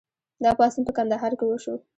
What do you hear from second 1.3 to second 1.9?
کې وشو.